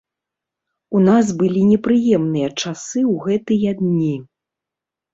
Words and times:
У 0.99 1.01
нас 1.07 1.25
былі 1.43 1.61
непрыемныя 1.73 2.49
часы 2.61 2.99
ў 3.13 3.15
гэтыя 3.29 3.69
дні. 3.87 4.13